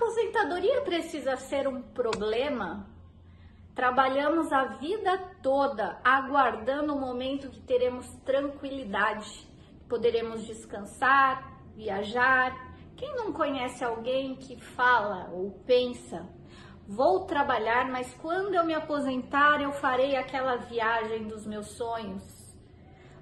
[0.00, 2.88] aposentadoria precisa ser um problema?
[3.74, 9.46] Trabalhamos a vida toda aguardando o momento que teremos tranquilidade,
[9.88, 12.74] poderemos descansar, viajar.
[12.96, 16.26] Quem não conhece alguém que fala ou pensa,
[16.88, 22.24] vou trabalhar, mas quando eu me aposentar eu farei aquela viagem dos meus sonhos?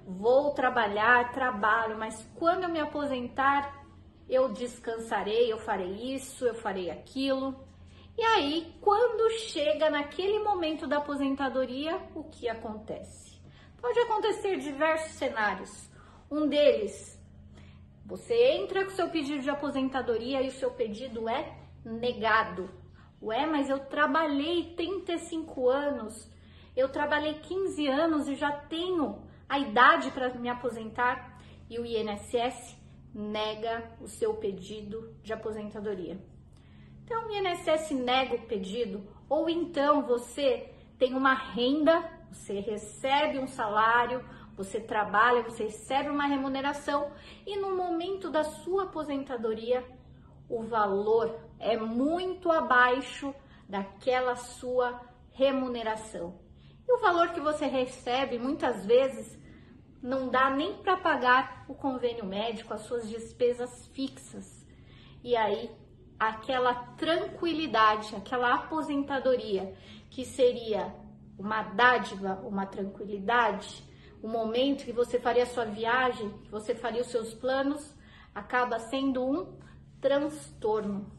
[0.07, 3.78] Vou trabalhar, trabalho, mas quando eu me aposentar
[4.29, 7.55] eu descansarei, eu farei isso, eu farei aquilo.
[8.15, 13.41] E aí, quando chega naquele momento da aposentadoria, o que acontece?
[13.81, 15.89] Pode acontecer diversos cenários.
[16.29, 17.19] Um deles,
[18.05, 22.69] você entra com seu pedido de aposentadoria e o seu pedido é negado.
[23.21, 26.31] Ué, mas eu trabalhei 35 anos,
[26.75, 31.37] eu trabalhei 15 anos e já tenho a idade para me aposentar
[31.69, 32.78] e o INSS
[33.13, 36.19] nega o seu pedido de aposentadoria.
[37.03, 43.47] Então, o INSS nega o pedido, ou então você tem uma renda, você recebe um
[43.47, 44.23] salário,
[44.55, 47.11] você trabalha, você recebe uma remuneração
[47.47, 49.83] e no momento da sua aposentadoria,
[50.49, 53.33] o valor é muito abaixo
[53.67, 54.99] daquela sua
[55.31, 56.39] remuneração.
[56.87, 59.39] E o valor que você recebe muitas vezes
[60.01, 64.65] não dá nem para pagar o convênio médico, as suas despesas fixas.
[65.23, 65.69] E aí
[66.19, 69.73] aquela tranquilidade, aquela aposentadoria
[70.09, 70.93] que seria
[71.37, 73.83] uma dádiva, uma tranquilidade,
[74.21, 77.95] o momento que você faria a sua viagem, que você faria os seus planos,
[78.35, 79.57] acaba sendo um
[80.01, 81.09] transtorno.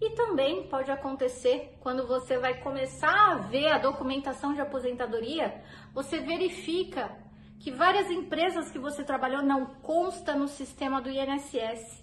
[0.00, 5.62] E também pode acontecer quando você vai começar a ver a documentação de aposentadoria,
[5.94, 7.16] você verifica
[7.62, 12.02] que várias empresas que você trabalhou não consta no sistema do INSS.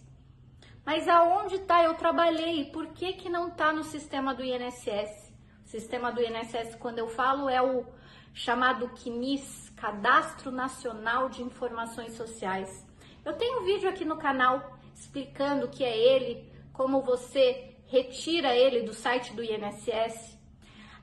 [0.85, 1.83] Mas aonde está?
[1.83, 2.71] Eu trabalhei.
[2.71, 5.33] Por que, que não está no sistema do INSS?
[5.65, 7.85] O sistema do INSS, quando eu falo, é o
[8.33, 12.87] chamado CNIS, Cadastro Nacional de Informações Sociais.
[13.25, 18.55] Eu tenho um vídeo aqui no canal explicando o que é ele, como você retira
[18.55, 20.39] ele do site do INSS.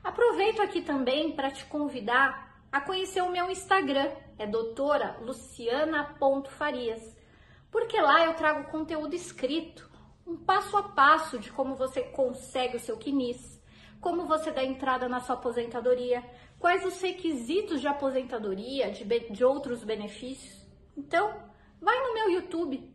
[0.03, 7.17] Aproveito aqui também para te convidar a conhecer o meu Instagram, é doutora Luciana.farias
[7.71, 9.89] porque lá eu trago conteúdo escrito,
[10.25, 13.61] um passo a passo de como você consegue o seu quinis,
[14.01, 16.23] como você dá entrada na sua aposentadoria,
[16.59, 20.65] quais os requisitos de aposentadoria, de, de outros benefícios.
[20.95, 21.33] Então,
[21.81, 22.93] vai no meu YouTube,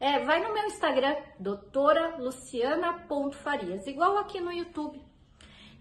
[0.00, 5.00] é, vai no meu Instagram, doutora Luciana.farias, igual aqui no YouTube.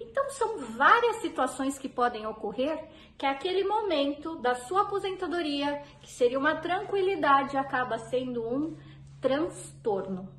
[0.09, 6.37] Então, são várias situações que podem ocorrer que aquele momento da sua aposentadoria, que seria
[6.37, 8.77] uma tranquilidade, acaba sendo um
[9.21, 10.29] transtorno.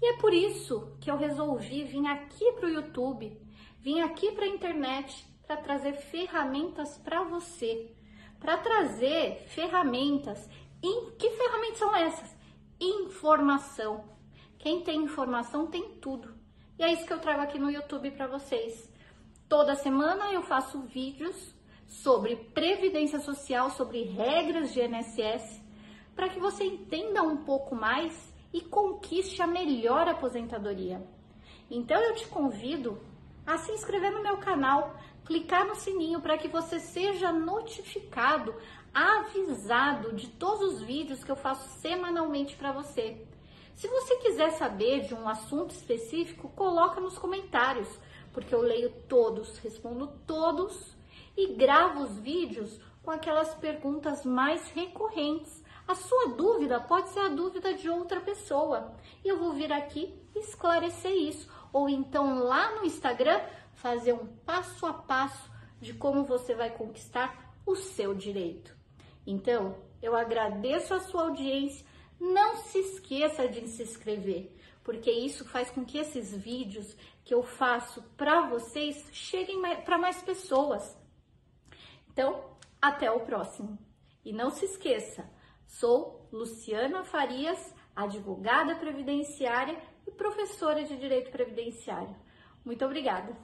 [0.00, 3.40] E é por isso que eu resolvi vir aqui para o YouTube,
[3.78, 7.94] vir aqui para a internet para trazer ferramentas para você,
[8.40, 10.48] para trazer ferramentas.
[10.82, 12.36] Em, que ferramentas são essas?
[12.80, 14.04] Informação.
[14.58, 16.33] Quem tem informação tem tudo.
[16.78, 18.90] E é isso que eu trago aqui no YouTube para vocês.
[19.48, 21.54] Toda semana eu faço vídeos
[21.86, 25.62] sobre previdência social, sobre regras de INSS,
[26.16, 31.00] para que você entenda um pouco mais e conquiste a melhor aposentadoria.
[31.70, 33.00] Então eu te convido
[33.46, 38.54] a se inscrever no meu canal, clicar no sininho para que você seja notificado,
[38.92, 43.24] avisado de todos os vídeos que eu faço semanalmente para você.
[43.74, 47.88] Se você quiser saber de um assunto específico, coloca nos comentários
[48.32, 50.96] porque eu leio todos, respondo todos
[51.36, 55.62] e gravo os vídeos com aquelas perguntas mais recorrentes.
[55.86, 60.18] A sua dúvida pode ser a dúvida de outra pessoa e eu vou vir aqui
[60.34, 61.48] esclarecer isso.
[61.72, 63.40] Ou então lá no Instagram
[63.74, 68.74] fazer um passo a passo de como você vai conquistar o seu direito.
[69.26, 71.86] Então, eu agradeço a sua audiência.
[72.32, 74.50] Não se esqueça de se inscrever,
[74.82, 80.22] porque isso faz com que esses vídeos que eu faço para vocês cheguem para mais
[80.22, 80.96] pessoas.
[82.10, 83.78] Então, até o próximo.
[84.24, 85.30] E não se esqueça,
[85.66, 92.16] sou Luciana Farias, advogada previdenciária e professora de direito previdenciário.
[92.64, 93.36] Muito obrigada.